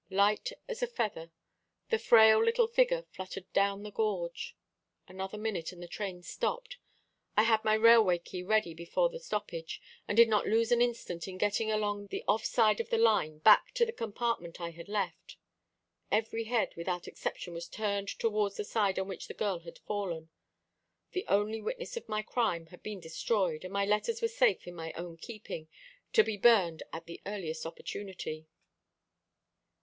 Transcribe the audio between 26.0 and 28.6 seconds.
to be burned at the earliest opportunity."